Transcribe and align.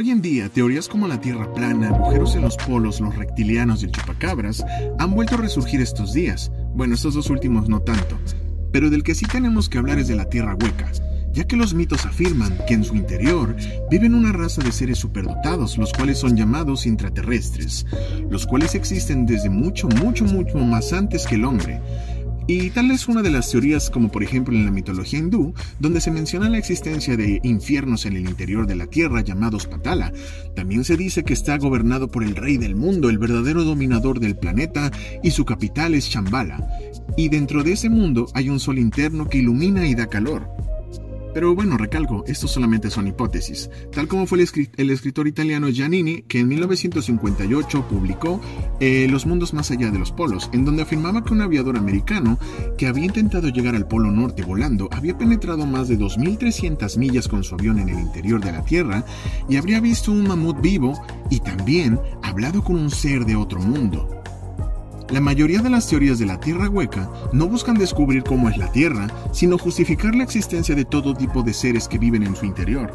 Hoy 0.00 0.12
en 0.12 0.22
día, 0.22 0.48
teorías 0.48 0.86
como 0.86 1.08
la 1.08 1.20
Tierra 1.20 1.52
plana, 1.52 1.88
agujeros 1.88 2.36
en 2.36 2.42
los 2.42 2.56
polos, 2.56 3.00
los 3.00 3.16
reptilianos 3.16 3.82
y 3.82 3.86
el 3.86 3.90
chupacabras 3.90 4.64
han 4.96 5.12
vuelto 5.12 5.34
a 5.34 5.38
resurgir 5.38 5.80
estos 5.80 6.12
días. 6.12 6.52
Bueno, 6.72 6.94
estos 6.94 7.14
dos 7.14 7.30
últimos 7.30 7.68
no 7.68 7.80
tanto. 7.80 8.16
Pero 8.70 8.90
del 8.90 9.02
que 9.02 9.16
sí 9.16 9.26
tenemos 9.26 9.68
que 9.68 9.78
hablar 9.78 9.98
es 9.98 10.06
de 10.06 10.14
la 10.14 10.26
Tierra 10.26 10.54
hueca, 10.54 10.88
ya 11.32 11.48
que 11.48 11.56
los 11.56 11.74
mitos 11.74 12.06
afirman 12.06 12.56
que 12.68 12.74
en 12.74 12.84
su 12.84 12.94
interior 12.94 13.56
viven 13.90 14.14
una 14.14 14.30
raza 14.30 14.62
de 14.62 14.70
seres 14.70 14.98
superdotados, 14.98 15.76
los 15.76 15.92
cuales 15.92 16.18
son 16.18 16.36
llamados 16.36 16.86
intraterrestres, 16.86 17.84
los 18.30 18.46
cuales 18.46 18.76
existen 18.76 19.26
desde 19.26 19.50
mucho, 19.50 19.88
mucho, 19.88 20.24
mucho 20.26 20.58
más 20.58 20.92
antes 20.92 21.26
que 21.26 21.34
el 21.34 21.44
hombre. 21.44 21.80
Y 22.50 22.70
tal 22.70 22.90
es 22.90 23.08
una 23.08 23.20
de 23.20 23.30
las 23.30 23.50
teorías, 23.50 23.90
como 23.90 24.10
por 24.10 24.22
ejemplo 24.22 24.56
en 24.56 24.64
la 24.64 24.70
mitología 24.70 25.18
hindú, 25.18 25.52
donde 25.80 26.00
se 26.00 26.10
menciona 26.10 26.48
la 26.48 26.56
existencia 26.56 27.14
de 27.14 27.40
infiernos 27.42 28.06
en 28.06 28.16
el 28.16 28.26
interior 28.26 28.66
de 28.66 28.74
la 28.74 28.86
tierra 28.86 29.20
llamados 29.20 29.66
Patala. 29.66 30.14
También 30.56 30.82
se 30.84 30.96
dice 30.96 31.24
que 31.24 31.34
está 31.34 31.58
gobernado 31.58 32.08
por 32.08 32.24
el 32.24 32.34
rey 32.34 32.56
del 32.56 32.74
mundo, 32.74 33.10
el 33.10 33.18
verdadero 33.18 33.64
dominador 33.64 34.18
del 34.18 34.34
planeta, 34.34 34.90
y 35.22 35.30
su 35.32 35.44
capital 35.44 35.92
es 35.92 36.06
Shambhala. 36.06 36.66
Y 37.18 37.28
dentro 37.28 37.62
de 37.62 37.72
ese 37.72 37.90
mundo 37.90 38.30
hay 38.32 38.48
un 38.48 38.60
sol 38.60 38.78
interno 38.78 39.28
que 39.28 39.38
ilumina 39.38 39.86
y 39.86 39.94
da 39.94 40.06
calor. 40.06 40.48
Pero 41.34 41.54
bueno, 41.54 41.76
recalco, 41.76 42.24
estos 42.26 42.50
solamente 42.50 42.90
son 42.90 43.06
hipótesis, 43.06 43.70
tal 43.92 44.08
como 44.08 44.26
fue 44.26 44.38
el, 44.76 44.90
escritor 44.90 45.28
italiano 45.28 45.68
Giannini, 45.68 46.22
que 46.22 46.40
en 46.40 46.48
1958 46.48 47.86
publicó 47.88 48.40
eh, 48.80 49.06
Los 49.10 49.26
mundos 49.26 49.52
más 49.52 49.70
allá 49.70 49.90
de 49.90 49.98
los 49.98 50.12
polos, 50.12 50.50
en 50.52 50.64
donde 50.64 50.82
afirmaba 50.82 51.22
que 51.22 51.32
un 51.32 51.42
aviador 51.42 51.76
americano 51.76 52.38
que 52.76 52.86
había 52.86 53.04
intentado 53.04 53.48
llegar 53.48 53.74
al 53.74 53.86
Polo 53.86 54.10
Norte 54.10 54.42
volando 54.42 54.88
había 54.90 55.16
penetrado 55.16 55.66
más 55.66 55.88
de 55.88 55.98
2.300 55.98 56.98
millas 56.98 57.28
con 57.28 57.44
su 57.44 57.54
avión 57.54 57.78
en 57.78 57.88
el 57.90 57.98
interior 57.98 58.42
de 58.42 58.52
la 58.52 58.64
Tierra 58.64 59.04
y 59.48 59.56
habría 59.56 59.80
visto 59.80 60.12
un 60.12 60.26
mamut 60.26 60.60
vivo 60.60 61.00
y 61.30 61.40
también 61.40 61.98
hablado 62.22 62.62
con 62.62 62.76
un 62.76 62.90
ser 62.90 63.24
de 63.24 63.36
otro 63.36 63.60
mundo. 63.60 64.22
La 65.10 65.22
mayoría 65.22 65.62
de 65.62 65.70
las 65.70 65.88
teorías 65.88 66.18
de 66.18 66.26
la 66.26 66.38
Tierra 66.38 66.68
hueca 66.68 67.10
no 67.32 67.48
buscan 67.48 67.78
descubrir 67.78 68.24
cómo 68.24 68.50
es 68.50 68.58
la 68.58 68.70
Tierra, 68.70 69.06
sino 69.32 69.56
justificar 69.56 70.14
la 70.14 70.22
existencia 70.22 70.74
de 70.74 70.84
todo 70.84 71.14
tipo 71.14 71.42
de 71.42 71.54
seres 71.54 71.88
que 71.88 71.96
viven 71.96 72.24
en 72.24 72.36
su 72.36 72.44
interior. 72.44 72.92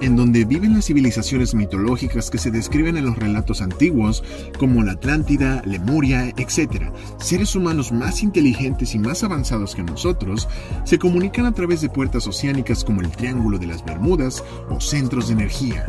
En 0.00 0.16
donde 0.16 0.46
viven 0.46 0.72
las 0.72 0.86
civilizaciones 0.86 1.54
mitológicas 1.54 2.30
que 2.30 2.38
se 2.38 2.50
describen 2.50 2.96
en 2.96 3.04
los 3.04 3.18
relatos 3.18 3.60
antiguos, 3.60 4.24
como 4.58 4.82
la 4.82 4.92
Atlántida, 4.92 5.60
Lemuria, 5.66 6.32
etc., 6.38 6.90
seres 7.18 7.54
humanos 7.54 7.92
más 7.92 8.22
inteligentes 8.22 8.94
y 8.94 8.98
más 8.98 9.22
avanzados 9.22 9.74
que 9.74 9.82
nosotros, 9.82 10.48
se 10.84 10.98
comunican 10.98 11.44
a 11.44 11.52
través 11.52 11.82
de 11.82 11.90
puertas 11.90 12.26
oceánicas 12.26 12.82
como 12.82 13.02
el 13.02 13.10
Triángulo 13.10 13.58
de 13.58 13.66
las 13.66 13.84
Bermudas 13.84 14.42
o 14.70 14.80
centros 14.80 15.26
de 15.26 15.34
energía. 15.34 15.86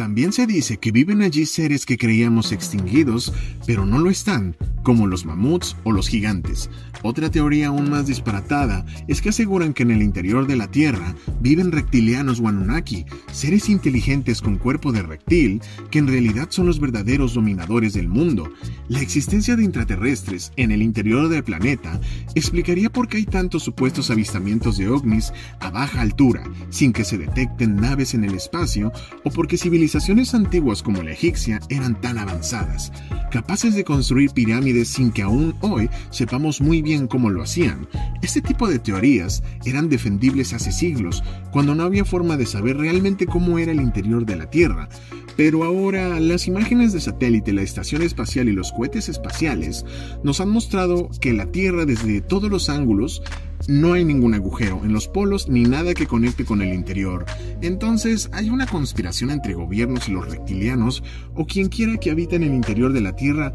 También 0.00 0.32
se 0.32 0.46
dice 0.46 0.78
que 0.78 0.92
viven 0.92 1.20
allí 1.20 1.44
seres 1.44 1.84
que 1.84 1.98
creíamos 1.98 2.52
extinguidos, 2.52 3.34
pero 3.66 3.84
no 3.84 3.98
lo 3.98 4.08
están, 4.08 4.56
como 4.82 5.06
los 5.06 5.26
mamuts 5.26 5.76
o 5.84 5.92
los 5.92 6.08
gigantes. 6.08 6.70
Otra 7.02 7.30
teoría 7.30 7.66
aún 7.66 7.90
más 7.90 8.06
disparatada 8.06 8.86
es 9.08 9.20
que 9.20 9.28
aseguran 9.28 9.74
que 9.74 9.82
en 9.82 9.90
el 9.90 10.00
interior 10.00 10.46
de 10.46 10.56
la 10.56 10.70
Tierra 10.70 11.14
viven 11.40 11.72
reptilianos 11.72 12.40
Wanunaki, 12.40 13.06
seres 13.32 13.68
inteligentes 13.68 14.40
con 14.40 14.58
cuerpo 14.58 14.92
de 14.92 15.02
reptil, 15.02 15.60
que 15.90 15.98
en 15.98 16.06
realidad 16.06 16.48
son 16.50 16.66
los 16.66 16.80
verdaderos 16.80 17.34
dominadores 17.34 17.94
del 17.94 18.08
mundo. 18.08 18.52
La 18.88 19.00
existencia 19.00 19.56
de 19.56 19.64
intraterrestres 19.64 20.52
en 20.56 20.70
el 20.70 20.82
interior 20.82 21.28
del 21.28 21.44
planeta 21.44 22.00
explicaría 22.34 22.90
por 22.90 23.08
qué 23.08 23.18
hay 23.18 23.26
tantos 23.26 23.62
supuestos 23.62 24.10
avistamientos 24.10 24.76
de 24.76 24.88
ovnis 24.88 25.32
a 25.60 25.70
baja 25.70 26.00
altura, 26.00 26.44
sin 26.70 26.92
que 26.92 27.04
se 27.04 27.18
detecten 27.18 27.76
naves 27.76 28.14
en 28.14 28.24
el 28.24 28.34
espacio, 28.34 28.92
o 29.24 29.30
porque 29.30 29.58
civilizaciones 29.58 30.34
antiguas 30.34 30.82
como 30.82 31.02
la 31.02 31.12
egipcia 31.12 31.60
eran 31.68 32.00
tan 32.00 32.18
avanzadas, 32.18 32.92
capaces 33.30 33.74
de 33.74 33.84
construir 33.84 34.30
pirámides 34.30 34.88
sin 34.88 35.10
que 35.10 35.22
aún 35.22 35.54
hoy 35.60 35.88
sepamos 36.10 36.60
muy 36.60 36.82
bien 36.82 37.06
cómo 37.06 37.30
lo 37.30 37.42
hacían. 37.42 37.88
Este 38.22 38.40
tipo 38.40 38.68
de 38.68 38.78
teorías 38.78 39.42
eran 39.64 39.88
defendibles 39.88 40.52
hace 40.52 40.72
siglos, 40.72 41.22
cuando 41.52 41.74
no 41.74 41.82
había 41.82 42.04
forma 42.04 42.36
de 42.36 42.46
saber 42.46 42.76
realmente 42.76 43.26
cómo 43.26 43.58
era 43.58 43.72
el 43.72 43.80
interior 43.80 44.24
de 44.24 44.36
la 44.36 44.50
Tierra. 44.50 44.88
Pero 45.36 45.64
ahora 45.64 46.20
las 46.20 46.46
imágenes 46.46 46.92
de 46.92 47.00
satélite, 47.00 47.52
la 47.52 47.62
estación 47.62 48.02
espacial 48.02 48.48
y 48.48 48.52
los 48.52 48.72
cohetes 48.72 49.08
espaciales 49.08 49.84
nos 50.22 50.40
han 50.40 50.50
mostrado 50.50 51.08
que 51.20 51.32
la 51.32 51.46
Tierra 51.46 51.86
desde 51.86 52.20
todos 52.20 52.50
los 52.50 52.68
ángulos 52.68 53.22
no 53.68 53.92
hay 53.92 54.04
ningún 54.04 54.34
agujero 54.34 54.80
en 54.84 54.92
los 54.92 55.08
polos 55.08 55.48
ni 55.48 55.62
nada 55.62 55.94
que 55.94 56.06
conecte 56.06 56.44
con 56.44 56.62
el 56.62 56.72
interior. 56.74 57.26
Entonces 57.60 58.30
hay 58.32 58.50
una 58.50 58.66
conspiración 58.66 59.30
entre 59.30 59.54
gobiernos 59.54 60.08
y 60.08 60.12
los 60.12 60.28
reptilianos 60.28 61.02
o 61.34 61.46
quien 61.46 61.68
quiera 61.68 61.98
que 61.98 62.10
habita 62.10 62.36
en 62.36 62.44
el 62.44 62.54
interior 62.54 62.92
de 62.92 63.00
la 63.00 63.16
Tierra 63.16 63.52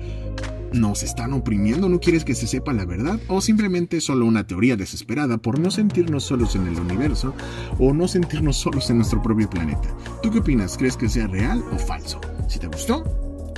¿Nos 0.75 1.03
están 1.03 1.31
oprimiendo? 1.31 1.88
¿No 1.88 2.02
quieres 2.02 2.25
que 2.25 2.36
se 2.36 2.47
sepa 2.47 2.74
la 2.74 2.84
verdad? 2.84 3.18
¿O 3.30 3.40
simplemente 3.40 4.02
solo 4.02 4.25
una 4.25 4.46
teoría 4.46 4.75
desesperada 4.75 5.38
por 5.38 5.58
no 5.58 5.72
sentirnos 5.72 6.25
solos 6.25 6.53
en 6.58 6.68
el 6.68 6.78
universo 6.78 7.34
o 7.80 7.94
no 7.94 8.09
sentirnos 8.09 8.58
solos 8.58 8.90
en 8.90 8.97
nuestro 8.97 9.22
propio 9.22 9.50
planeta? 9.50 9.96
¿Tú 10.22 10.31
qué 10.31 10.40
opinas? 10.40 10.78
¿Crees 10.78 10.97
que 10.97 11.08
sea 11.08 11.28
real 11.28 11.64
o 11.72 11.78
falso? 11.78 12.19
Si 12.50 12.59
te 12.59 12.68
gustó, 12.68 13.06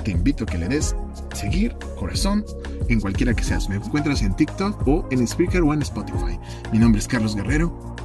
te 0.04 0.12
invito 0.12 0.44
a 0.44 0.48
que 0.48 0.60
le 0.60 0.68
des 0.68 0.96
seguir, 1.34 1.76
corazón, 1.98 2.46
en 2.88 3.02
cualquiera 3.02 3.34
que 3.34 3.44
seas. 3.44 3.68
Me 3.68 3.78
encuentras 3.78 4.22
en 4.22 4.36
TikTok 4.36 4.88
o 4.88 5.08
en 5.10 5.28
Speaker 5.28 5.64
o 5.64 5.74
en 5.74 5.82
Spotify. 5.82 6.38
Mi 6.72 6.78
nombre 6.78 7.00
es 7.00 7.08
Carlos 7.08 7.36
Guerrero 7.36 7.97